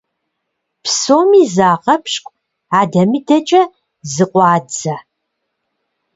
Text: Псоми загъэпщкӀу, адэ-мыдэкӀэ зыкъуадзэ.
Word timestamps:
Псоми 0.83 1.43
загъэпщкӀу, 1.55 2.35
адэ-мыдэкӀэ 2.79 3.63
зыкъуадзэ. 4.13 4.95